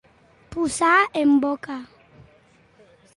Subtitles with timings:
[0.53, 1.77] Posar en boca.